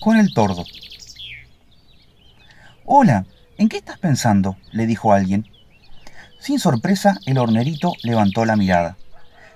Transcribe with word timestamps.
con 0.00 0.16
el 0.16 0.32
tordo. 0.32 0.64
Hola, 2.84 3.26
¿en 3.56 3.68
qué 3.68 3.78
estás 3.78 3.98
pensando? 3.98 4.56
le 4.72 4.86
dijo 4.86 5.12
alguien. 5.12 5.46
Sin 6.40 6.58
sorpresa, 6.58 7.18
el 7.26 7.38
hornerito 7.38 7.92
levantó 8.02 8.44
la 8.44 8.56
mirada. 8.56 8.96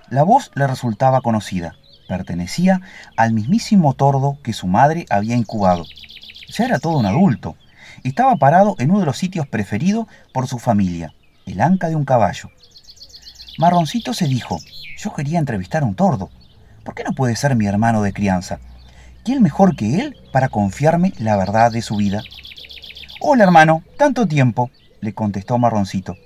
La 0.09 0.23
voz 0.23 0.51
le 0.55 0.67
resultaba 0.67 1.21
conocida. 1.21 1.75
Pertenecía 2.07 2.81
al 3.15 3.33
mismísimo 3.33 3.93
tordo 3.93 4.37
que 4.43 4.53
su 4.53 4.67
madre 4.67 5.05
había 5.09 5.35
incubado. 5.35 5.85
Ya 6.49 6.65
era 6.65 6.79
todo 6.79 6.97
un 6.97 7.05
adulto. 7.05 7.55
Estaba 8.03 8.35
parado 8.35 8.75
en 8.79 8.91
uno 8.91 8.99
de 8.99 9.05
los 9.05 9.17
sitios 9.17 9.47
preferidos 9.47 10.07
por 10.33 10.47
su 10.47 10.59
familia, 10.59 11.13
el 11.45 11.61
anca 11.61 11.87
de 11.87 11.95
un 11.95 12.05
caballo. 12.05 12.49
Marroncito 13.57 14.13
se 14.13 14.27
dijo, 14.27 14.59
yo 14.97 15.13
quería 15.13 15.39
entrevistar 15.39 15.83
a 15.83 15.85
un 15.85 15.95
tordo. 15.95 16.29
¿Por 16.83 16.95
qué 16.95 17.03
no 17.03 17.13
puede 17.13 17.35
ser 17.37 17.55
mi 17.55 17.65
hermano 17.65 18.01
de 18.01 18.11
crianza? 18.11 18.59
¿Quién 19.23 19.41
mejor 19.41 19.77
que 19.77 20.01
él 20.01 20.17
para 20.33 20.49
confiarme 20.49 21.13
la 21.17 21.37
verdad 21.37 21.71
de 21.71 21.81
su 21.81 21.95
vida? 21.95 22.23
Hola 23.21 23.45
hermano, 23.45 23.81
tanto 23.95 24.27
tiempo, 24.27 24.69
le 24.99 25.13
contestó 25.13 25.57
Marroncito. 25.57 26.17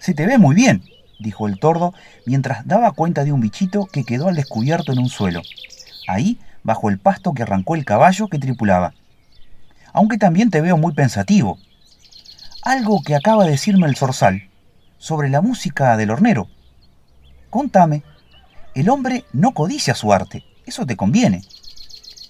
Se 0.00 0.14
te 0.14 0.24
ve 0.24 0.38
muy 0.38 0.54
bien, 0.54 0.82
dijo 1.18 1.46
el 1.46 1.58
tordo 1.58 1.92
mientras 2.24 2.66
daba 2.66 2.92
cuenta 2.92 3.24
de 3.24 3.32
un 3.32 3.42
bichito 3.42 3.84
que 3.84 4.04
quedó 4.04 4.28
al 4.28 4.36
descubierto 4.36 4.90
en 4.90 5.00
un 5.00 5.10
suelo, 5.10 5.42
ahí 6.08 6.38
bajo 6.62 6.88
el 6.88 6.98
pasto 6.98 7.34
que 7.34 7.42
arrancó 7.42 7.74
el 7.74 7.84
caballo 7.84 8.28
que 8.28 8.38
tripulaba. 8.38 8.94
Aunque 9.92 10.16
también 10.16 10.48
te 10.48 10.62
veo 10.62 10.78
muy 10.78 10.94
pensativo. 10.94 11.58
Algo 12.62 13.02
que 13.02 13.16
acaba 13.16 13.44
de 13.44 13.50
decirme 13.50 13.86
el 13.86 13.96
zorzal 13.96 14.48
sobre 14.96 15.28
la 15.28 15.42
música 15.42 15.94
del 15.98 16.10
hornero. 16.10 16.48
Contame, 17.50 18.02
el 18.74 18.88
hombre 18.88 19.26
no 19.34 19.52
codicia 19.52 19.94
su 19.94 20.10
arte, 20.10 20.42
eso 20.64 20.86
te 20.86 20.96
conviene. 20.96 21.42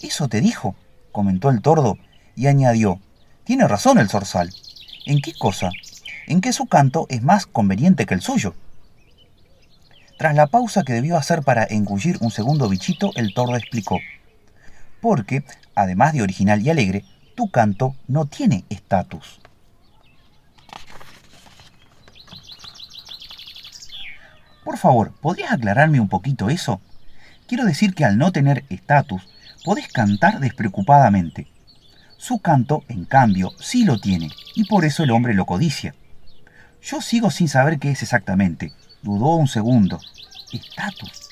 Eso 0.00 0.28
te 0.28 0.40
dijo, 0.40 0.74
comentó 1.12 1.50
el 1.50 1.60
tordo 1.60 1.98
y 2.34 2.46
añadió, 2.46 3.00
tiene 3.44 3.68
razón 3.68 3.98
el 3.98 4.08
zorzal. 4.08 4.50
¿En 5.04 5.20
qué 5.20 5.34
cosa? 5.34 5.70
En 6.26 6.40
que 6.40 6.52
su 6.52 6.66
canto 6.66 7.06
es 7.10 7.22
más 7.22 7.46
conveniente 7.46 8.06
que 8.06 8.14
el 8.14 8.22
suyo. 8.22 8.54
Tras 10.18 10.34
la 10.34 10.46
pausa 10.46 10.82
que 10.84 10.92
debió 10.92 11.16
hacer 11.16 11.42
para 11.42 11.64
engullir 11.64 12.18
un 12.20 12.30
segundo 12.30 12.68
bichito, 12.68 13.10
el 13.16 13.34
tordo 13.34 13.56
explicó. 13.56 13.98
Porque, 15.00 15.44
además 15.74 16.12
de 16.12 16.22
original 16.22 16.60
y 16.62 16.70
alegre, 16.70 17.04
tu 17.34 17.50
canto 17.50 17.94
no 18.06 18.26
tiene 18.26 18.64
estatus. 18.68 19.40
Por 24.64 24.78
favor, 24.78 25.12
¿podrías 25.20 25.52
aclararme 25.52 26.00
un 26.00 26.08
poquito 26.08 26.50
eso? 26.50 26.80
Quiero 27.48 27.64
decir 27.64 27.94
que 27.94 28.04
al 28.04 28.18
no 28.18 28.30
tener 28.30 28.64
estatus, 28.68 29.26
podés 29.64 29.88
cantar 29.88 30.40
despreocupadamente. 30.40 31.46
Su 32.16 32.38
canto, 32.38 32.84
en 32.88 33.04
cambio, 33.04 33.52
sí 33.58 33.84
lo 33.84 33.98
tiene, 33.98 34.30
y 34.54 34.64
por 34.64 34.84
eso 34.84 35.02
el 35.02 35.10
hombre 35.10 35.34
lo 35.34 35.46
codicia. 35.46 35.94
Yo 36.82 37.00
sigo 37.00 37.30
sin 37.30 37.48
saber 37.48 37.78
qué 37.78 37.90
es 37.90 38.02
exactamente, 38.02 38.72
Dudó 39.02 39.36
un 39.36 39.48
segundo. 39.48 39.98
Estatus. 40.52 41.28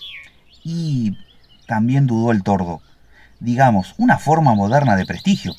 Y 0.64 1.18
también 1.66 2.06
dudó 2.06 2.32
el 2.32 2.42
tordo. 2.42 2.80
Digamos, 3.40 3.94
una 3.98 4.18
forma 4.18 4.54
moderna 4.54 4.96
de 4.96 5.04
prestigio. 5.04 5.54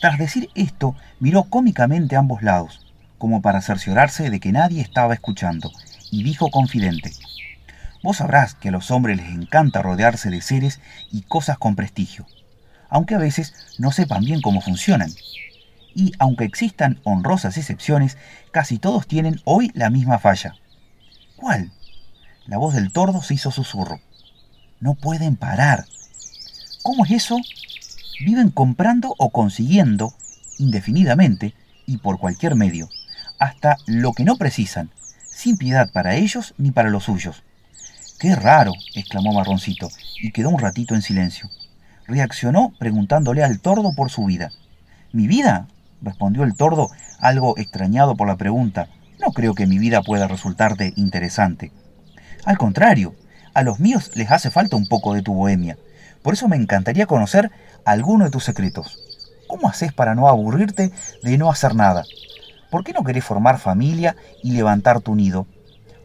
Tras 0.00 0.18
decir 0.18 0.50
esto, 0.56 0.96
miró 1.20 1.44
cómicamente 1.44 2.16
a 2.16 2.18
ambos 2.18 2.42
lados, 2.42 2.80
como 3.18 3.42
para 3.42 3.60
cerciorarse 3.60 4.28
de 4.28 4.40
que 4.40 4.50
nadie 4.50 4.80
estaba 4.80 5.14
escuchando, 5.14 5.70
y 6.10 6.24
dijo 6.24 6.50
confidente. 6.50 7.12
Vos 8.02 8.16
sabrás 8.16 8.54
que 8.54 8.68
a 8.68 8.72
los 8.72 8.90
hombres 8.90 9.18
les 9.18 9.28
encanta 9.28 9.82
rodearse 9.82 10.30
de 10.30 10.40
seres 10.40 10.80
y 11.12 11.22
cosas 11.22 11.58
con 11.58 11.76
prestigio, 11.76 12.26
aunque 12.88 13.14
a 13.14 13.18
veces 13.18 13.54
no 13.78 13.92
sepan 13.92 14.24
bien 14.24 14.40
cómo 14.40 14.62
funcionan. 14.62 15.12
Y 15.94 16.12
aunque 16.18 16.44
existan 16.44 17.00
honrosas 17.04 17.58
excepciones, 17.58 18.16
casi 18.52 18.78
todos 18.78 19.06
tienen 19.06 19.40
hoy 19.44 19.70
la 19.74 19.90
misma 19.90 20.18
falla. 20.18 20.54
¿Cuál? 21.36 21.72
La 22.46 22.56
voz 22.56 22.74
del 22.74 22.90
tordo 22.90 23.22
se 23.22 23.34
hizo 23.34 23.50
susurro. 23.50 24.00
No 24.78 24.94
pueden 24.94 25.36
parar. 25.36 25.84
¿Cómo 26.82 27.04
es 27.04 27.10
eso? 27.10 27.36
Viven 28.24 28.50
comprando 28.50 29.14
o 29.18 29.30
consiguiendo, 29.30 30.14
indefinidamente 30.58 31.54
y 31.86 31.98
por 31.98 32.18
cualquier 32.18 32.54
medio, 32.54 32.88
hasta 33.38 33.76
lo 33.86 34.12
que 34.12 34.24
no 34.24 34.36
precisan, 34.36 34.90
sin 35.26 35.58
piedad 35.58 35.90
para 35.92 36.14
ellos 36.16 36.54
ni 36.56 36.70
para 36.70 36.88
los 36.88 37.04
suyos. 37.04 37.42
¡Qué 38.20 38.36
raro! 38.36 38.74
exclamó 38.94 39.32
Marroncito, 39.32 39.88
y 40.20 40.30
quedó 40.30 40.50
un 40.50 40.58
ratito 40.58 40.94
en 40.94 41.00
silencio. 41.00 41.48
Reaccionó 42.06 42.70
preguntándole 42.78 43.42
al 43.42 43.60
tordo 43.60 43.94
por 43.94 44.10
su 44.10 44.26
vida. 44.26 44.50
¿Mi 45.10 45.26
vida? 45.26 45.68
respondió 46.02 46.42
el 46.44 46.54
tordo, 46.54 46.90
algo 47.18 47.56
extrañado 47.56 48.16
por 48.16 48.28
la 48.28 48.36
pregunta, 48.36 48.88
no 49.18 49.32
creo 49.32 49.54
que 49.54 49.66
mi 49.66 49.78
vida 49.78 50.02
pueda 50.02 50.28
resultarte 50.28 50.92
interesante. 50.96 51.72
Al 52.44 52.58
contrario, 52.58 53.14
a 53.54 53.62
los 53.62 53.80
míos 53.80 54.10
les 54.14 54.30
hace 54.30 54.50
falta 54.50 54.76
un 54.76 54.86
poco 54.86 55.14
de 55.14 55.22
tu 55.22 55.32
bohemia. 55.32 55.78
Por 56.22 56.34
eso 56.34 56.46
me 56.46 56.56
encantaría 56.56 57.06
conocer 57.06 57.50
alguno 57.86 58.26
de 58.26 58.30
tus 58.30 58.44
secretos. 58.44 58.98
¿Cómo 59.46 59.66
haces 59.66 59.94
para 59.94 60.14
no 60.14 60.28
aburrirte 60.28 60.92
de 61.22 61.38
no 61.38 61.50
hacer 61.50 61.74
nada? 61.74 62.04
¿Por 62.70 62.84
qué 62.84 62.92
no 62.92 63.02
querés 63.02 63.24
formar 63.24 63.58
familia 63.58 64.14
y 64.42 64.52
levantar 64.52 65.00
tu 65.00 65.14
nido? 65.14 65.46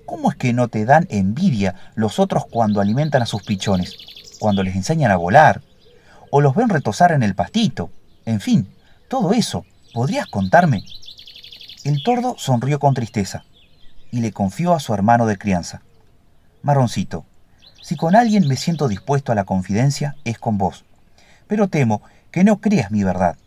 ¿Cómo 0.05 0.29
es 0.29 0.37
que 0.37 0.53
no 0.53 0.67
te 0.67 0.85
dan 0.85 1.07
envidia 1.09 1.75
los 1.95 2.19
otros 2.19 2.45
cuando 2.45 2.79
alimentan 2.79 3.21
a 3.21 3.25
sus 3.25 3.43
pichones? 3.43 3.95
Cuando 4.39 4.61
les 4.63 4.75
enseñan 4.75 5.11
a 5.11 5.17
volar? 5.17 5.61
¿O 6.29 6.41
los 6.41 6.55
ven 6.55 6.69
retosar 6.69 7.11
en 7.11 7.23
el 7.23 7.35
pastito? 7.35 7.89
En 8.25 8.39
fin, 8.39 8.67
todo 9.07 9.33
eso. 9.33 9.65
¿Podrías 9.93 10.27
contarme? 10.27 10.83
El 11.83 12.03
tordo 12.03 12.35
sonrió 12.37 12.79
con 12.79 12.93
tristeza 12.93 13.45
y 14.11 14.19
le 14.19 14.31
confió 14.31 14.73
a 14.73 14.79
su 14.79 14.93
hermano 14.93 15.25
de 15.25 15.37
crianza. 15.37 15.81
Marroncito, 16.61 17.25
si 17.81 17.95
con 17.95 18.15
alguien 18.15 18.47
me 18.47 18.57
siento 18.57 18.87
dispuesto 18.87 19.31
a 19.31 19.35
la 19.35 19.43
confidencia, 19.43 20.15
es 20.23 20.37
con 20.37 20.57
vos. 20.57 20.83
Pero 21.47 21.67
temo 21.67 22.01
que 22.31 22.43
no 22.43 22.59
creas 22.59 22.91
mi 22.91 23.03
verdad, 23.03 23.37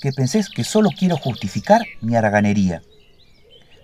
que 0.00 0.12
pensés 0.12 0.48
que 0.48 0.64
solo 0.64 0.90
quiero 0.90 1.16
justificar 1.16 1.82
mi 2.00 2.16
haraganería. 2.16 2.82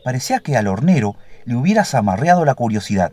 Parecía 0.05 0.41
que 0.41 0.57
al 0.57 0.67
hornero 0.67 1.17
le 1.47 1.57
hubieras 1.57 1.95
amarreado 1.95 2.45
la 2.45 2.55
curiosidad. 2.55 3.13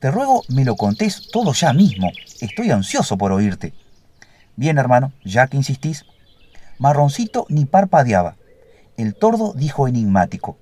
Te 0.00 0.10
ruego 0.10 0.42
me 0.48 0.64
lo 0.64 0.76
contés 0.76 1.28
todo 1.30 1.52
ya 1.52 1.74
mismo. 1.74 2.10
Estoy 2.40 2.70
ansioso 2.70 3.18
por 3.18 3.32
oírte. 3.32 3.74
Bien, 4.56 4.78
hermano, 4.78 5.12
ya 5.24 5.46
que 5.46 5.58
insistís. 5.58 6.06
Marroncito 6.78 7.46
ni 7.50 7.66
parpadeaba 7.66 8.36
el 8.96 9.14
tordo 9.14 9.52
dijo 9.52 9.88
enigmático. 9.88 10.58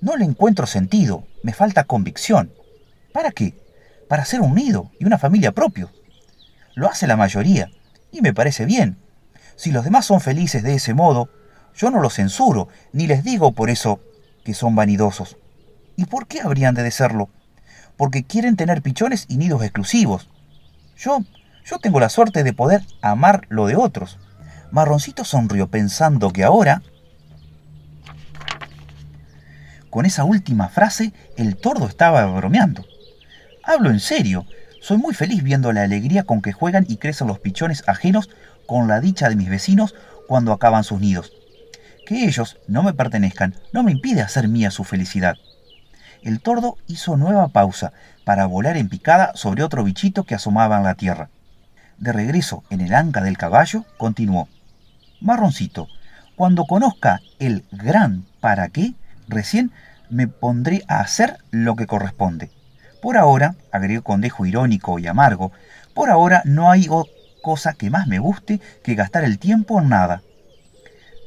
No 0.00 0.16
le 0.16 0.24
encuentro 0.24 0.66
sentido, 0.66 1.24
me 1.42 1.52
falta 1.52 1.84
convicción. 1.84 2.52
¿Para 3.12 3.30
qué? 3.30 3.58
Para 4.08 4.24
ser 4.24 4.40
un 4.40 4.54
nido 4.54 4.90
y 5.00 5.06
una 5.06 5.18
familia 5.18 5.52
propio. 5.52 5.90
Lo 6.74 6.88
hace 6.88 7.06
la 7.06 7.16
mayoría, 7.16 7.70
y 8.12 8.20
me 8.20 8.34
parece 8.34 8.64
bien. 8.64 8.98
Si 9.56 9.72
los 9.72 9.84
demás 9.84 10.06
son 10.06 10.20
felices 10.20 10.62
de 10.62 10.74
ese 10.74 10.94
modo, 10.94 11.30
yo 11.74 11.90
no 11.90 12.00
los 12.00 12.14
censuro, 12.14 12.68
ni 12.92 13.06
les 13.06 13.24
digo 13.24 13.52
por 13.52 13.70
eso 13.70 14.00
que 14.44 14.54
son 14.54 14.76
vanidosos. 14.76 15.36
¿Y 15.98 16.04
por 16.04 16.28
qué 16.28 16.40
habrían 16.40 16.76
de 16.76 16.90
serlo? 16.92 17.28
Porque 17.96 18.22
quieren 18.22 18.54
tener 18.54 18.82
pichones 18.82 19.26
y 19.28 19.36
nidos 19.36 19.64
exclusivos. 19.64 20.30
Yo, 20.96 21.24
yo 21.66 21.80
tengo 21.80 21.98
la 21.98 22.08
suerte 22.08 22.44
de 22.44 22.52
poder 22.52 22.82
amar 23.02 23.46
lo 23.48 23.66
de 23.66 23.74
otros. 23.74 24.16
Marroncito 24.70 25.24
sonrió 25.24 25.66
pensando 25.66 26.30
que 26.30 26.44
ahora 26.44 26.82
con 29.90 30.06
esa 30.06 30.22
última 30.22 30.68
frase, 30.68 31.12
el 31.36 31.56
tordo 31.56 31.88
estaba 31.88 32.24
bromeando. 32.26 32.86
Hablo 33.64 33.90
en 33.90 33.98
serio. 33.98 34.46
Soy 34.80 34.98
muy 34.98 35.14
feliz 35.14 35.42
viendo 35.42 35.72
la 35.72 35.82
alegría 35.82 36.22
con 36.22 36.42
que 36.42 36.52
juegan 36.52 36.86
y 36.88 36.98
crecen 36.98 37.26
los 37.26 37.40
pichones 37.40 37.82
ajenos 37.88 38.30
con 38.68 38.86
la 38.86 39.00
dicha 39.00 39.28
de 39.28 39.34
mis 39.34 39.50
vecinos 39.50 39.96
cuando 40.28 40.52
acaban 40.52 40.84
sus 40.84 41.00
nidos. 41.00 41.32
Que 42.06 42.24
ellos 42.24 42.58
no 42.68 42.84
me 42.84 42.94
pertenezcan 42.94 43.56
no 43.72 43.82
me 43.82 43.90
impide 43.90 44.20
hacer 44.20 44.46
mía 44.46 44.70
su 44.70 44.84
felicidad. 44.84 45.34
El 46.22 46.40
tordo 46.40 46.76
hizo 46.86 47.16
nueva 47.16 47.48
pausa 47.48 47.92
para 48.24 48.46
volar 48.46 48.76
en 48.76 48.88
picada 48.88 49.32
sobre 49.34 49.62
otro 49.62 49.84
bichito 49.84 50.24
que 50.24 50.34
asomaba 50.34 50.78
en 50.78 50.84
la 50.84 50.94
tierra. 50.94 51.30
De 51.98 52.12
regreso 52.12 52.64
en 52.70 52.80
el 52.80 52.94
anca 52.94 53.20
del 53.20 53.38
caballo, 53.38 53.84
continuó. 53.96 54.48
Marroncito, 55.20 55.88
cuando 56.36 56.64
conozca 56.64 57.20
el 57.38 57.64
gran 57.72 58.24
para 58.40 58.68
qué, 58.68 58.94
Recién 59.28 59.72
me 60.08 60.26
pondré 60.26 60.84
a 60.88 61.00
hacer 61.00 61.36
lo 61.50 61.76
que 61.76 61.86
corresponde. 61.86 62.50
Por 63.02 63.16
ahora, 63.16 63.54
agregó 63.70 64.02
con 64.02 64.22
dejo 64.22 64.46
irónico 64.46 64.98
y 64.98 65.06
amargo, 65.06 65.52
por 65.94 66.10
ahora 66.10 66.42
no 66.44 66.70
hay 66.70 66.88
cosa 67.42 67.74
que 67.74 67.90
más 67.90 68.06
me 68.06 68.18
guste 68.18 68.60
que 68.82 68.94
gastar 68.94 69.24
el 69.24 69.38
tiempo 69.38 69.80
en 69.80 69.90
nada. 69.90 70.22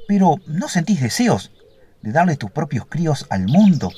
Pero, 0.07 0.37
¿no 0.47 0.67
sentís 0.67 0.99
deseos 0.99 1.51
de 2.01 2.11
darle 2.11 2.35
tus 2.35 2.51
propios 2.51 2.85
críos 2.87 3.27
al 3.29 3.47
mundo? 3.47 3.91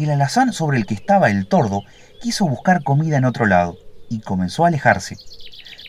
El 0.00 0.10
alazán 0.10 0.54
sobre 0.54 0.78
el 0.78 0.86
que 0.86 0.94
estaba 0.94 1.28
el 1.28 1.46
tordo 1.46 1.84
quiso 2.22 2.46
buscar 2.48 2.82
comida 2.82 3.18
en 3.18 3.26
otro 3.26 3.44
lado 3.44 3.76
y 4.08 4.20
comenzó 4.20 4.64
a 4.64 4.68
alejarse. 4.68 5.18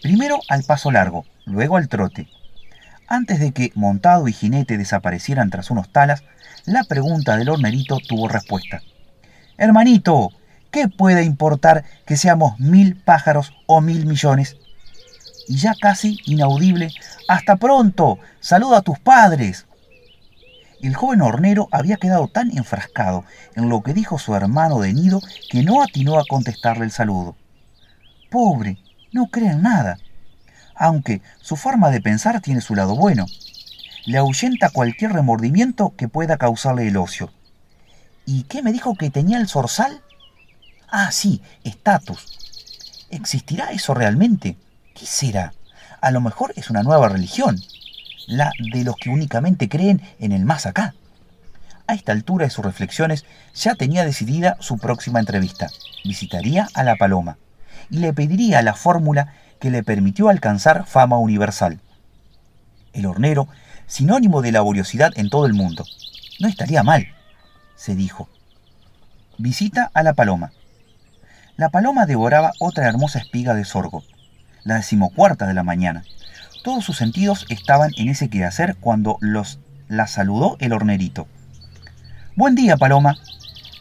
Primero 0.01 0.41
al 0.49 0.63
paso 0.63 0.91
largo, 0.91 1.25
luego 1.45 1.77
al 1.77 1.87
trote. 1.87 2.27
Antes 3.07 3.39
de 3.39 3.53
que 3.53 3.71
montado 3.73 4.27
y 4.27 4.33
jinete 4.33 4.77
desaparecieran 4.77 5.49
tras 5.49 5.71
unos 5.71 5.93
talas, 5.93 6.23
la 6.65 6.83
pregunta 6.83 7.37
del 7.37 7.47
hornerito 7.47 7.99
tuvo 8.05 8.27
respuesta. 8.27 8.81
Hermanito, 9.57 10.31
¿qué 10.71 10.89
puede 10.89 11.23
importar 11.23 11.85
que 12.05 12.17
seamos 12.17 12.59
mil 12.59 12.97
pájaros 12.97 13.53
o 13.65 13.79
mil 13.79 14.05
millones? 14.05 14.57
Y 15.47 15.55
ya 15.55 15.73
casi 15.79 16.17
inaudible, 16.25 16.89
hasta 17.29 17.55
pronto, 17.55 18.19
saluda 18.41 18.79
a 18.79 18.81
tus 18.81 18.99
padres. 18.99 19.67
El 20.81 20.95
joven 20.95 21.21
hornero 21.21 21.67
había 21.71 21.97
quedado 21.97 22.27
tan 22.27 22.57
enfrascado 22.57 23.23
en 23.55 23.69
lo 23.69 23.83
que 23.83 23.93
dijo 23.93 24.17
su 24.17 24.33
hermano 24.33 24.79
de 24.79 24.93
nido 24.93 25.21
que 25.49 25.61
no 25.61 25.83
atinó 25.83 26.19
a 26.19 26.25
contestarle 26.27 26.85
el 26.85 26.91
saludo. 26.91 27.35
Pobre, 28.31 28.79
no 29.11 29.27
cree 29.27 29.51
en 29.51 29.61
nada. 29.61 29.99
Aunque 30.75 31.21
su 31.39 31.55
forma 31.55 31.91
de 31.91 32.01
pensar 32.01 32.41
tiene 32.41 32.61
su 32.61 32.73
lado 32.73 32.95
bueno. 32.95 33.27
Le 34.05 34.17
ahuyenta 34.17 34.69
cualquier 34.69 35.13
remordimiento 35.13 35.93
que 35.95 36.07
pueda 36.07 36.37
causarle 36.37 36.87
el 36.87 36.97
ocio. 36.97 37.31
¿Y 38.25 38.43
qué 38.43 38.63
me 38.63 38.71
dijo 38.71 38.95
que 38.95 39.11
tenía 39.11 39.37
el 39.37 39.47
zorzal? 39.47 40.01
Ah, 40.89 41.11
sí, 41.11 41.43
estatus. 41.63 43.05
¿Existirá 43.11 43.71
eso 43.71 43.93
realmente? 43.93 44.57
¿Qué 44.95 45.05
será? 45.05 45.53
A 45.99 46.09
lo 46.09 46.21
mejor 46.21 46.53
es 46.55 46.71
una 46.71 46.81
nueva 46.81 47.07
religión 47.07 47.57
la 48.27 48.51
de 48.59 48.83
los 48.83 48.95
que 48.95 49.09
únicamente 49.09 49.69
creen 49.69 50.01
en 50.19 50.31
el 50.31 50.45
más 50.45 50.65
acá. 50.65 50.93
A 51.87 51.93
esta 51.93 52.11
altura 52.11 52.45
de 52.45 52.51
sus 52.51 52.63
reflexiones 52.63 53.25
ya 53.53 53.75
tenía 53.75 54.05
decidida 54.05 54.57
su 54.59 54.77
próxima 54.77 55.19
entrevista. 55.19 55.67
Visitaría 56.03 56.67
a 56.73 56.83
la 56.83 56.95
paloma 56.95 57.37
y 57.89 57.97
le 57.97 58.13
pediría 58.13 58.61
la 58.61 58.73
fórmula 58.73 59.33
que 59.59 59.69
le 59.71 59.83
permitió 59.83 60.29
alcanzar 60.29 60.85
fama 60.85 61.17
universal. 61.17 61.79
El 62.93 63.05
hornero, 63.05 63.47
sinónimo 63.87 64.41
de 64.41 64.51
laboriosidad 64.51 65.11
en 65.15 65.29
todo 65.29 65.45
el 65.45 65.53
mundo. 65.53 65.85
No 66.39 66.47
estaría 66.47 66.81
mal, 66.83 67.07
se 67.75 67.95
dijo. 67.95 68.29
Visita 69.37 69.91
a 69.93 70.03
la 70.03 70.13
paloma. 70.13 70.51
La 71.57 71.69
paloma 71.69 72.05
devoraba 72.05 72.53
otra 72.59 72.87
hermosa 72.87 73.19
espiga 73.19 73.53
de 73.53 73.65
sorgo, 73.65 74.03
la 74.63 74.75
decimocuarta 74.75 75.45
de 75.45 75.53
la 75.53 75.63
mañana. 75.63 76.03
Todos 76.63 76.85
sus 76.85 76.97
sentidos 76.97 77.47
estaban 77.49 77.89
en 77.97 78.09
ese 78.09 78.29
quehacer 78.29 78.75
cuando 78.79 79.17
los 79.19 79.59
la 79.87 80.05
saludó 80.05 80.57
el 80.59 80.73
hornerito. 80.73 81.27
Buen 82.35 82.53
día, 82.53 82.77
Paloma. 82.77 83.15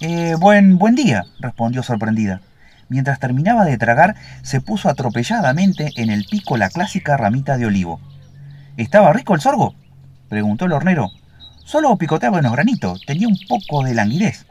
Eh, 0.01 0.35
buen, 0.41 0.79
buen 0.79 0.95
día, 0.95 1.25
respondió 1.41 1.83
sorprendida. 1.83 2.41
Mientras 2.89 3.21
terminaba 3.21 3.67
de 3.67 3.77
tragar, 3.77 4.17
se 4.43 4.63
puso 4.63 4.89
atropelladamente 4.89 5.93
en 5.97 6.11
el 6.11 6.25
pico 6.25 6.57
la 6.57 6.71
clásica 6.71 7.19
ramita 7.19 7.59
de 7.59 7.67
olivo. 7.67 8.01
¿Estaba 8.79 9.13
rico 9.13 9.35
el 9.35 9.43
sorgo? 9.43 9.75
preguntó 10.31 10.65
el 10.65 10.73
hornero. 10.73 11.11
Solo 11.67 11.95
picoteaba 11.97 12.39
unos 12.39 12.53
granitos, 12.53 13.03
tenía 13.07 13.29
un 13.29 13.39
poco 13.47 13.85
de 13.85 13.95
languidez. 13.95 14.47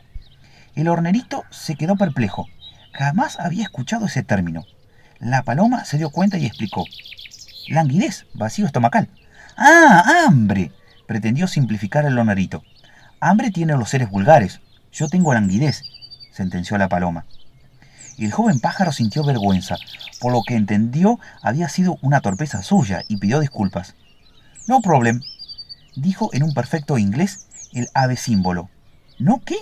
El 0.75 0.87
hornerito 0.87 1.45
se 1.49 1.75
quedó 1.75 1.95
perplejo. 1.95 2.47
Jamás 2.93 3.39
había 3.39 3.63
escuchado 3.63 4.05
ese 4.05 4.21
término. 4.21 4.65
La 5.19 5.41
paloma 5.41 5.83
se 5.83 5.97
dio 5.97 6.11
cuenta 6.11 6.37
y 6.37 6.45
explicó. 6.45 6.85
Languidez, 7.69 8.25
vacío 8.33 8.65
estomacal. 8.65 9.09
¡Ah, 9.55 10.25
hambre! 10.25 10.71
pretendió 11.05 11.47
simplificar 11.47 12.03
el 12.05 12.15
lonarito. 12.15 12.63
Hambre 13.19 13.51
tiene 13.51 13.77
los 13.77 13.89
seres 13.89 14.09
vulgares. 14.09 14.59
Yo 14.91 15.07
tengo 15.07 15.33
languidez, 15.35 15.83
sentenció 16.31 16.79
la 16.79 16.89
paloma. 16.89 17.25
Y 18.17 18.25
el 18.25 18.31
joven 18.31 18.59
pájaro 18.59 18.91
sintió 18.91 19.23
vergüenza, 19.23 19.75
por 20.19 20.31
lo 20.31 20.41
que 20.41 20.55
entendió 20.55 21.19
había 21.43 21.69
sido 21.69 21.99
una 22.01 22.21
torpeza 22.21 22.63
suya 22.63 23.03
y 23.07 23.17
pidió 23.17 23.39
disculpas. 23.39 23.93
No 24.67 24.81
problem, 24.81 25.21
dijo 25.95 26.31
en 26.33 26.43
un 26.43 26.55
perfecto 26.55 26.97
inglés 26.97 27.47
el 27.71 27.87
ave 27.93 28.17
símbolo. 28.17 28.69
¿No 29.19 29.41
qué? 29.45 29.57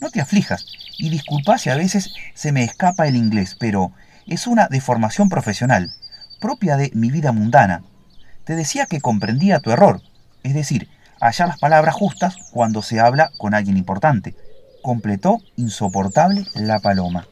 No 0.00 0.10
te 0.10 0.20
aflijas, 0.20 0.66
y 0.98 1.08
disculpa 1.08 1.56
si 1.58 1.70
a 1.70 1.76
veces 1.76 2.12
se 2.34 2.50
me 2.50 2.64
escapa 2.64 3.06
el 3.06 3.14
inglés, 3.14 3.56
pero 3.58 3.92
es 4.26 4.48
una 4.48 4.66
deformación 4.66 5.28
profesional 5.28 5.92
propia 6.38 6.76
de 6.76 6.90
mi 6.94 7.10
vida 7.10 7.32
mundana. 7.32 7.82
Te 8.44 8.56
decía 8.56 8.86
que 8.86 9.00
comprendía 9.00 9.60
tu 9.60 9.70
error, 9.70 10.00
es 10.42 10.54
decir, 10.54 10.88
hallar 11.20 11.48
las 11.48 11.58
palabras 11.58 11.94
justas 11.94 12.36
cuando 12.50 12.82
se 12.82 13.00
habla 13.00 13.30
con 13.38 13.54
alguien 13.54 13.76
importante. 13.76 14.34
Completó 14.82 15.40
insoportable 15.56 16.46
la 16.54 16.78
paloma. 16.78 17.26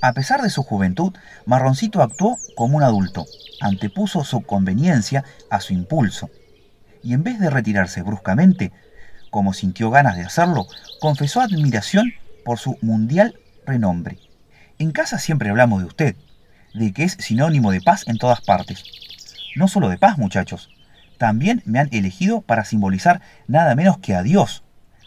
A 0.00 0.12
pesar 0.12 0.42
de 0.42 0.50
su 0.50 0.62
juventud, 0.62 1.14
Marroncito 1.46 2.02
actuó 2.02 2.36
como 2.56 2.76
un 2.76 2.82
adulto, 2.82 3.24
antepuso 3.60 4.22
su 4.22 4.42
conveniencia 4.42 5.24
a 5.48 5.60
su 5.60 5.72
impulso, 5.72 6.28
y 7.02 7.14
en 7.14 7.22
vez 7.22 7.40
de 7.40 7.48
retirarse 7.48 8.02
bruscamente, 8.02 8.70
como 9.30 9.54
sintió 9.54 9.90
ganas 9.90 10.16
de 10.16 10.24
hacerlo, 10.24 10.66
confesó 11.00 11.40
admiración 11.40 12.12
por 12.44 12.58
su 12.58 12.76
mundial 12.82 13.40
renombre. 13.66 14.18
En 14.78 14.90
casa 14.90 15.18
siempre 15.18 15.50
hablamos 15.50 15.80
de 15.80 15.86
usted, 15.86 16.16
de 16.74 16.92
que 16.92 17.04
es 17.04 17.16
sinónimo 17.20 17.70
de 17.70 17.80
paz 17.80 18.04
en 18.08 18.18
todas 18.18 18.40
partes. 18.40 18.82
No 19.54 19.68
solo 19.68 19.88
de 19.88 19.98
paz, 19.98 20.18
muchachos. 20.18 20.68
También 21.16 21.62
me 21.64 21.78
han 21.78 21.88
elegido 21.92 22.40
para 22.40 22.64
simbolizar 22.64 23.20
nada 23.46 23.76
menos 23.76 23.98
que 23.98 24.16
a 24.16 24.22
Dios, 24.22 24.64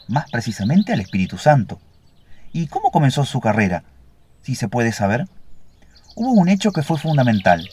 más 0.08 0.32
precisamente 0.32 0.94
al 0.94 1.02
Espíritu 1.02 1.38
Santo. 1.38 1.82
¿Y 2.54 2.68
cómo 2.68 2.92
comenzó 2.92 3.26
su 3.26 3.42
carrera? 3.42 3.84
Si 4.42 4.56
se 4.56 4.70
puede 4.70 4.94
saber. 4.94 5.28
Hubo 6.16 6.32
un 6.32 6.48
hecho 6.48 6.72
que 6.72 6.82
fue 6.82 6.98
fundamental, 6.98 7.68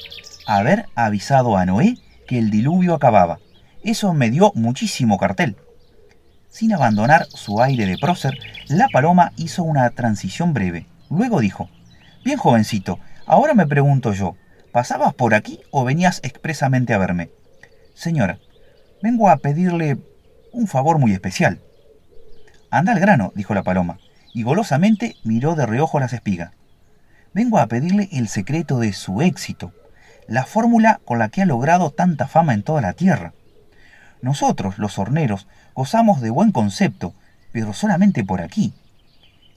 haber 0.47 0.87
avisado 0.97 1.57
a 1.57 1.65
Noé 1.65 1.97
que 2.27 2.39
el 2.39 2.51
diluvio 2.51 2.95
acababa. 2.95 3.39
Eso 3.85 4.13
me 4.15 4.31
dio 4.31 4.53
muchísimo 4.57 5.17
cartel. 5.17 5.57
Sin 6.51 6.73
abandonar 6.73 7.27
su 7.27 7.63
aire 7.63 7.87
de 7.87 7.99
prócer, 7.99 8.39
la 8.67 8.89
paloma 8.89 9.33
hizo 9.37 9.63
una 9.63 9.89
transición 9.91 10.53
breve. 10.53 10.87
Luego 11.09 11.41
dijo, 11.41 11.69
Bien, 12.25 12.39
jovencito, 12.39 13.01
ahora 13.27 13.53
me 13.53 13.67
pregunto 13.67 14.15
yo, 14.15 14.35
¿pasabas 14.73 15.13
por 15.13 15.35
aquí 15.35 15.61
o 15.71 15.85
venías 15.85 16.21
expresamente 16.23 16.95
a 16.95 16.99
verme? 16.99 17.29
Señora, 17.93 18.39
vengo 19.03 19.29
a 19.29 19.37
pedirle 19.37 19.99
un 20.51 20.67
favor 20.67 20.99
muy 20.99 21.13
especial. 21.13 21.61
Anda 22.71 22.93
al 22.93 23.01
grano, 23.01 23.31
dijo 23.35 23.53
la 23.53 23.63
paloma, 23.63 23.99
y 24.33 24.43
golosamente 24.43 25.17
miró 25.23 25.55
de 25.55 25.67
reojo 25.67 26.01
las 26.01 26.15
espigas. 26.15 26.53
Vengo 27.35 27.59
a 27.59 27.67
pedirle 27.67 28.09
el 28.11 28.29
secreto 28.29 28.79
de 28.79 28.95
su 28.95 29.21
éxito, 29.21 29.75
la 30.27 30.47
fórmula 30.47 31.03
con 31.05 31.19
la 31.19 31.29
que 31.29 31.43
ha 31.43 31.47
logrado 31.47 31.91
tanta 31.91 32.27
fama 32.27 32.55
en 32.55 32.63
toda 32.63 32.81
la 32.81 32.95
tierra. 32.95 33.35
Nosotros, 34.23 34.79
los 34.79 34.99
horneros, 34.99 35.47
gozamos 35.75 36.23
de 36.23 36.31
buen 36.31 36.53
concepto, 36.53 37.13
pero 37.53 37.75
solamente 37.75 38.25
por 38.25 38.41
aquí. 38.41 38.73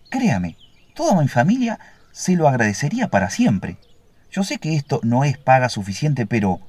Créame, 0.10 0.58
toda 0.94 1.22
mi 1.22 1.30
familia 1.30 1.80
se 2.18 2.36
lo 2.36 2.48
agradecería 2.48 3.10
para 3.10 3.30
siempre. 3.30 3.78
Yo 4.32 4.44
sé 4.44 4.58
que 4.58 4.76
esto 4.76 5.00
no 5.04 5.24
es 5.24 5.38
paga 5.38 5.70
suficiente, 5.70 6.26
pero 6.26 6.60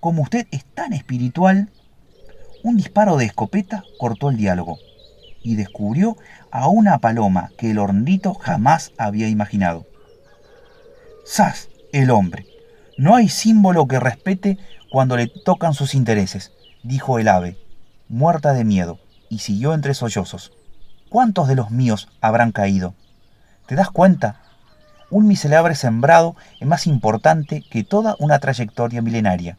como 0.00 0.22
usted 0.22 0.46
es 0.52 0.64
tan 0.64 0.94
espiritual, 0.94 1.68
un 2.64 2.78
disparo 2.78 3.18
de 3.18 3.26
escopeta 3.26 3.84
cortó 3.98 4.30
el 4.30 4.38
diálogo 4.38 4.78
y 5.42 5.56
descubrió 5.56 6.16
a 6.50 6.68
una 6.68 6.96
paloma 6.96 7.50
que 7.58 7.72
el 7.72 7.78
hornito 7.78 8.32
jamás 8.32 8.92
había 8.96 9.28
imaginado. 9.28 9.86
¡Sas! 11.26 11.68
El 11.92 12.10
hombre. 12.10 12.46
No 12.96 13.16
hay 13.16 13.28
símbolo 13.28 13.86
que 13.86 14.00
respete 14.00 14.56
cuando 14.90 15.18
le 15.18 15.26
tocan 15.26 15.74
sus 15.74 15.94
intereses, 15.94 16.52
dijo 16.82 17.18
el 17.18 17.28
ave, 17.28 17.58
muerta 18.08 18.54
de 18.54 18.64
miedo, 18.64 18.98
y 19.28 19.40
siguió 19.40 19.74
entre 19.74 19.92
sollozos. 19.92 20.52
¿Cuántos 21.10 21.48
de 21.48 21.56
los 21.56 21.70
míos 21.70 22.08
habrán 22.22 22.50
caído? 22.50 22.94
¿Te 23.66 23.74
das 23.74 23.90
cuenta 23.90 24.39
un 25.10 25.26
miserable 25.26 25.74
sembrado 25.74 26.36
es 26.60 26.66
más 26.66 26.86
importante 26.86 27.62
que 27.68 27.84
toda 27.84 28.16
una 28.18 28.38
trayectoria 28.38 29.02
milenaria. 29.02 29.58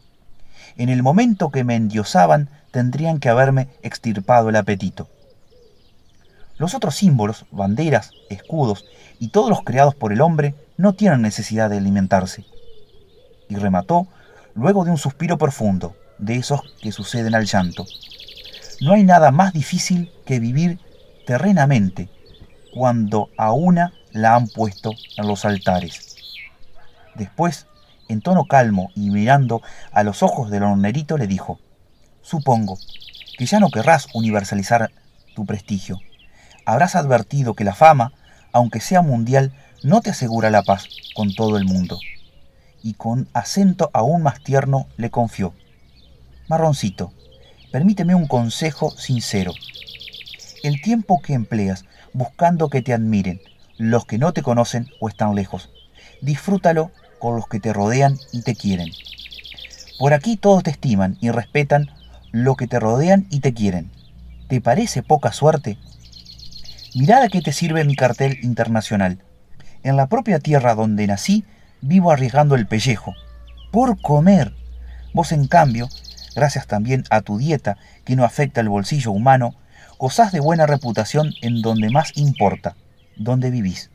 En 0.78 0.90
el 0.90 1.04
momento 1.04 1.50
que 1.50 1.64
me 1.64 1.76
endiosaban, 1.76 2.50
tendrían 2.72 3.20
que 3.20 3.30
haberme 3.30 3.68
extirpado 3.84 4.50
el 4.50 4.56
apetito. 4.56 5.10
Los 6.58 6.74
otros 6.74 6.96
símbolos, 6.96 7.46
banderas, 7.52 8.12
escudos 8.30 8.86
y 9.20 9.30
todos 9.30 9.50
los 9.50 9.64
creados 9.64 9.96
por 9.96 10.14
el 10.14 10.22
hombre 10.22 10.56
no 10.78 10.94
tienen 10.94 11.22
necesidad 11.22 11.70
de 11.70 11.78
alimentarse. 11.78 12.46
Y 13.50 13.56
remató 13.56 14.08
luego 14.56 14.86
de 14.86 14.92
un 14.92 14.98
suspiro 14.98 15.38
profundo, 15.38 15.96
de 16.18 16.36
esos 16.36 16.62
que 16.82 16.92
suceden 16.92 17.36
al 17.36 17.46
llanto. 17.46 17.86
No 18.80 18.94
hay 18.94 19.04
nada 19.04 19.32
más 19.32 19.54
difícil 19.54 20.12
que 20.26 20.40
vivir 20.40 20.80
terrenamente 21.26 22.10
cuando 22.74 23.30
a 23.38 23.52
una 23.52 23.94
la 24.12 24.36
han 24.36 24.48
puesto 24.48 24.92
en 25.18 25.28
los 25.28 25.46
altares. 25.46 26.16
Después, 27.16 27.68
en 28.08 28.22
tono 28.22 28.46
calmo 28.46 28.92
y 28.96 29.10
mirando 29.10 29.62
a 29.92 30.04
los 30.04 30.24
ojos 30.24 30.50
del 30.50 30.64
hornerito, 30.64 31.18
le 31.18 31.28
dijo, 31.28 31.60
Supongo 32.22 32.78
que 33.38 33.46
ya 33.46 33.60
no 33.60 33.70
querrás 33.70 34.08
universalizar 34.14 34.92
tu 35.36 35.46
prestigio. 35.46 36.00
Habrás 36.66 36.96
advertido 36.96 37.56
que 37.56 37.64
la 37.64 37.74
fama, 37.74 38.14
aunque 38.52 38.82
sea 38.82 39.02
mundial, 39.02 39.54
no 39.84 40.02
te 40.02 40.12
asegura 40.12 40.50
la 40.50 40.64
paz 40.64 40.88
con 41.16 41.34
todo 41.34 41.58
el 41.58 41.66
mundo. 41.66 42.00
Y 42.84 42.94
con 42.94 43.28
acento 43.34 43.90
aún 43.94 44.24
más 44.24 44.42
tierno 44.44 44.88
le 44.98 45.10
confió. 45.10 45.54
Marroncito, 46.48 47.14
permíteme 47.72 48.14
un 48.16 48.28
consejo 48.28 48.92
sincero. 48.92 49.54
El 50.64 50.82
tiempo 50.82 51.22
que 51.22 51.34
empleas 51.34 51.86
buscando 52.14 52.70
que 52.70 52.82
te 52.82 52.94
admiren 52.94 53.42
los 53.90 54.06
que 54.06 54.20
no 54.20 54.32
te 54.32 54.44
conocen 54.44 54.92
o 55.00 55.10
están 55.10 55.34
lejos, 55.34 55.72
disfrútalo 56.22 56.92
con 57.20 57.36
los 57.36 57.48
que 57.48 57.60
te 57.60 57.74
rodean 57.74 58.20
y 58.32 58.44
te 58.44 58.56
quieren. 58.56 58.90
Por 59.98 60.14
aquí 60.14 60.38
todos 60.38 60.62
te 60.62 60.70
estiman 60.70 61.18
y 61.20 61.32
respetan 61.32 61.90
lo 62.32 62.56
que 62.56 62.68
te 62.68 62.80
rodean 62.80 63.26
y 63.32 63.40
te 63.40 63.56
quieren. 63.56 63.90
¿Te 64.48 64.62
parece 64.62 65.02
poca 65.02 65.32
suerte? 65.32 65.80
Mirad 66.94 67.24
a 67.24 67.30
qué 67.30 67.42
te 67.42 67.54
sirve 67.54 67.84
mi 67.84 67.96
cartel 67.96 68.38
internacional. 68.44 69.18
En 69.82 69.98
la 69.98 70.06
propia 70.06 70.38
tierra 70.38 70.76
donde 70.76 71.08
nací, 71.08 71.44
vivo 71.82 72.12
arriesgando 72.12 72.54
el 72.54 72.68
pellejo. 72.68 73.16
Por 73.72 74.00
comer. 74.00 74.54
Vos, 75.12 75.32
en 75.32 75.48
cambio, 75.48 75.90
gracias 76.36 76.68
también 76.68 77.04
a 77.10 77.22
tu 77.22 77.40
dieta 77.40 77.78
que 78.06 78.16
no 78.16 78.26
afecta 78.26 78.62
el 78.62 78.70
bolsillo 78.70 79.12
humano, 79.12 79.56
gozás 79.98 80.32
de 80.32 80.40
buena 80.40 80.68
reputación 80.68 81.34
en 81.42 81.64
donde 81.64 81.90
más 81.90 82.12
importa, 82.16 82.76
donde 83.16 83.52
vivís. 83.52 83.90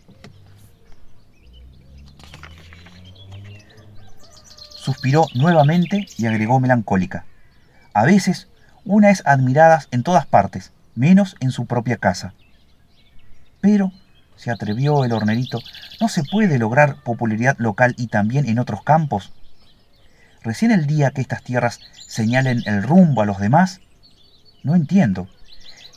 Suspiró 4.76 5.26
nuevamente 5.34 6.06
y 6.16 6.26
agregó 6.26 6.60
melancólica. 6.60 7.24
A 7.92 8.04
veces, 8.04 8.48
una 8.84 9.10
es 9.10 9.22
admirada 9.26 9.82
en 9.90 10.02
todas 10.02 10.26
partes, 10.26 10.70
menos 10.94 11.34
en 11.40 11.50
su 11.50 11.66
propia 11.66 11.96
casa. 11.96 12.34
Pero, 13.60 13.92
se 14.36 14.50
atrevió 14.50 15.04
el 15.04 15.12
hornerito, 15.12 15.58
¿no 16.00 16.08
se 16.08 16.22
puede 16.22 16.58
lograr 16.58 17.02
popularidad 17.02 17.56
local 17.58 17.94
y 17.98 18.06
también 18.08 18.48
en 18.48 18.58
otros 18.58 18.82
campos? 18.82 19.32
Recién 20.42 20.70
el 20.70 20.86
día 20.86 21.10
que 21.10 21.20
estas 21.20 21.42
tierras 21.42 21.80
señalen 22.06 22.62
el 22.66 22.82
rumbo 22.82 23.22
a 23.22 23.26
los 23.26 23.38
demás, 23.38 23.80
no 24.62 24.76
entiendo. 24.76 25.28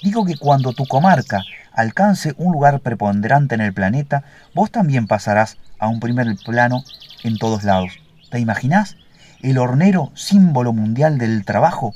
Digo 0.01 0.25
que 0.25 0.38
cuando 0.38 0.72
tu 0.74 0.86
comarca 0.86 1.44
alcance 1.74 2.34
un 2.38 2.53
lugar 2.53 2.79
preponderante 2.79 3.56
en 3.56 3.62
el 3.62 3.74
planeta, 3.74 4.24
vos 4.53 4.72
también 4.72 5.08
pasarás 5.08 5.58
a 5.77 5.88
un 5.88 6.00
primer 6.00 6.36
plano 6.46 6.84
en 7.24 7.38
todos 7.38 7.63
lados. 7.63 7.91
¿Te 8.29 8.39
imaginás? 8.39 8.96
El 9.41 9.58
hornero, 9.58 10.12
símbolo 10.15 10.72
mundial 10.72 11.18
del 11.18 11.44
trabajo. 11.44 11.94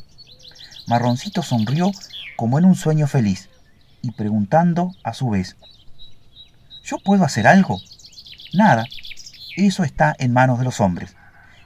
Marroncito 0.88 1.44
sonrió 1.44 1.92
como 2.36 2.60
en 2.60 2.66
un 2.66 2.76
sueño 2.76 3.08
feliz 3.08 3.50
y 4.02 4.12
preguntando 4.12 4.94
a 5.04 5.14
su 5.14 5.30
vez, 5.30 5.56
¿yo 6.84 6.98
puedo 7.00 7.24
hacer 7.24 7.48
algo? 7.48 7.80
Nada, 8.54 8.86
eso 9.56 9.84
está 9.84 10.14
en 10.20 10.34
manos 10.34 10.60
de 10.60 10.66
los 10.66 10.82
hombres. 10.82 11.16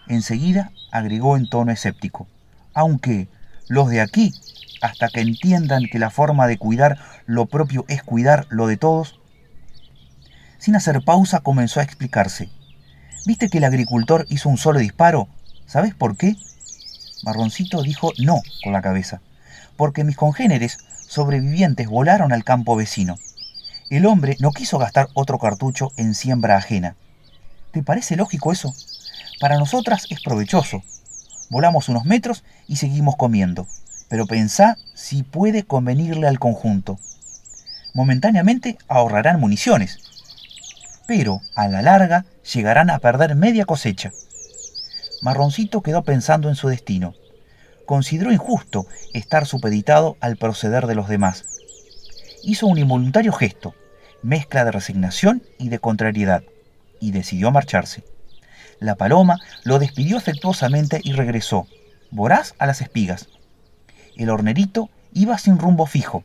Enseguida 0.07 0.71
agregó 0.91 1.35
en 1.35 1.49
tono 1.49 1.71
escéptico, 1.71 2.27
aunque 2.73 3.27
los 3.67 3.89
de 3.89 4.01
aquí, 4.01 4.33
hasta 4.81 5.09
que 5.09 5.21
entiendan 5.21 5.85
que 5.91 5.99
la 5.99 6.09
forma 6.09 6.47
de 6.47 6.57
cuidar 6.57 6.97
lo 7.25 7.45
propio 7.45 7.85
es 7.87 8.03
cuidar 8.03 8.45
lo 8.49 8.67
de 8.67 8.77
todos, 8.77 9.19
sin 10.59 10.75
hacer 10.75 11.03
pausa 11.03 11.39
comenzó 11.39 11.79
a 11.79 11.83
explicarse. 11.83 12.49
¿Viste 13.25 13.49
que 13.49 13.59
el 13.59 13.63
agricultor 13.63 14.25
hizo 14.29 14.49
un 14.49 14.57
solo 14.57 14.79
disparo? 14.79 15.27
¿Sabes 15.65 15.93
por 15.93 16.17
qué? 16.17 16.35
Marroncito 17.23 17.81
dijo 17.81 18.11
no 18.19 18.41
con 18.63 18.73
la 18.73 18.81
cabeza, 18.81 19.21
porque 19.75 20.03
mis 20.03 20.15
congéneres 20.15 20.77
sobrevivientes 21.07 21.87
volaron 21.87 22.33
al 22.33 22.43
campo 22.43 22.75
vecino. 22.75 23.17
El 23.89 24.05
hombre 24.05 24.35
no 24.39 24.51
quiso 24.51 24.77
gastar 24.77 25.09
otro 25.13 25.39
cartucho 25.39 25.91
en 25.97 26.13
siembra 26.13 26.57
ajena. 26.57 26.95
¿Te 27.71 27.83
parece 27.83 28.15
lógico 28.15 28.51
eso? 28.51 28.73
Para 29.39 29.57
nosotras 29.57 30.05
es 30.09 30.21
provechoso. 30.21 30.83
Volamos 31.49 31.87
unos 31.89 32.05
metros 32.05 32.43
y 32.67 32.77
seguimos 32.77 33.15
comiendo, 33.15 33.67
pero 34.09 34.25
pensá 34.25 34.77
si 34.93 35.23
puede 35.23 35.63
convenirle 35.63 36.27
al 36.27 36.39
conjunto. 36.39 36.99
Momentáneamente 37.93 38.77
ahorrarán 38.87 39.39
municiones, 39.39 39.99
pero 41.07 41.41
a 41.55 41.67
la 41.67 41.81
larga 41.81 42.25
llegarán 42.53 42.89
a 42.89 42.99
perder 42.99 43.35
media 43.35 43.65
cosecha. 43.65 44.11
Marroncito 45.21 45.81
quedó 45.81 46.03
pensando 46.03 46.49
en 46.49 46.55
su 46.55 46.67
destino 46.67 47.13
consideró 47.87 48.31
injusto 48.31 48.85
estar 49.13 49.47
supeditado 49.47 50.17
al 50.19 50.35
proceder 50.35 50.85
de 50.85 50.93
los 50.93 51.07
demás. 51.07 51.45
Hizo 52.43 52.67
un 52.67 52.77
involuntario 52.77 53.31
gesto, 53.31 53.73
mezcla 54.21 54.63
de 54.63 54.71
resignación 54.71 55.41
y 55.57 55.69
de 55.69 55.79
contrariedad, 55.79 56.43
y 56.99 57.11
decidió 57.11 57.49
marcharse. 57.49 58.03
La 58.79 58.95
paloma 58.95 59.39
lo 59.63 59.79
despidió 59.79 60.17
afectuosamente 60.17 60.99
y 61.03 61.13
regresó, 61.13 61.65
voraz 62.11 62.53
a 62.59 62.67
las 62.67 62.81
espigas. 62.81 63.29
El 64.17 64.29
hornerito 64.29 64.89
iba 65.13 65.37
sin 65.37 65.57
rumbo 65.57 65.85
fijo. 65.85 66.23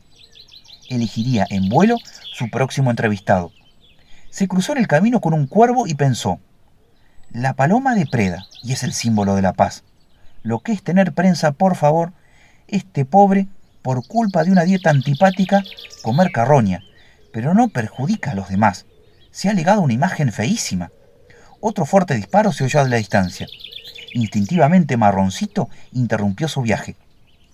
Elegiría 0.89 1.45
en 1.49 1.69
vuelo 1.69 1.97
su 2.33 2.49
próximo 2.49 2.89
entrevistado. 2.89 3.51
Se 4.29 4.47
cruzó 4.47 4.73
en 4.73 4.79
el 4.79 4.87
camino 4.87 5.21
con 5.21 5.33
un 5.33 5.47
cuervo 5.47 5.87
y 5.87 5.93
pensó, 5.93 6.39
la 7.31 7.53
paloma 7.53 7.95
depreda 7.95 8.45
y 8.61 8.73
es 8.73 8.83
el 8.83 8.93
símbolo 8.93 9.35
de 9.35 9.41
la 9.41 9.53
paz 9.53 9.83
lo 10.43 10.59
que 10.59 10.73
es 10.73 10.83
tener 10.83 11.13
prensa, 11.13 11.53
por 11.53 11.75
favor, 11.75 12.11
este 12.67 13.05
pobre, 13.05 13.47
por 13.81 14.05
culpa 14.05 14.43
de 14.43 14.51
una 14.51 14.63
dieta 14.63 14.89
antipática, 14.89 15.63
comer 16.03 16.31
carroña, 16.31 16.83
pero 17.31 17.53
no 17.53 17.69
perjudica 17.69 18.31
a 18.31 18.35
los 18.35 18.49
demás. 18.49 18.85
Se 19.31 19.49
ha 19.49 19.53
legado 19.53 19.81
una 19.81 19.93
imagen 19.93 20.31
feísima. 20.31 20.91
Otro 21.59 21.85
fuerte 21.85 22.13
disparo 22.13 22.51
se 22.51 22.65
oyó 22.65 22.81
a 22.81 22.87
la 22.87 22.97
distancia. 22.97 23.47
Instintivamente 24.13 24.97
Marroncito 24.97 25.69
interrumpió 25.93 26.47
su 26.47 26.61
viaje. 26.61 26.95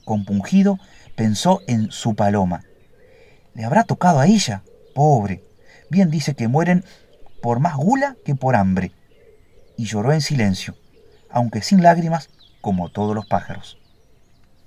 Compungido, 0.10 0.80
pensó 1.16 1.62
en 1.68 1.92
su 1.92 2.16
paloma. 2.16 2.63
¿Le 3.54 3.63
habrá 3.63 3.84
tocado 3.84 4.20
a 4.20 4.25
ella? 4.25 4.63
Pobre. 4.96 5.44
Bien 5.92 6.10
dice 6.10 6.34
que 6.34 6.48
mueren 6.48 6.84
por 7.44 7.60
más 7.60 7.75
gula 7.75 8.16
que 8.25 8.34
por 8.34 8.56
hambre. 8.56 8.92
Y 9.78 9.86
lloró 9.86 10.12
en 10.12 10.22
silencio, 10.22 10.75
aunque 11.30 11.62
sin 11.62 11.84
lágrimas, 11.84 12.32
como 12.60 12.89
todos 12.89 13.13
los 13.13 13.28
pájaros. 13.28 13.78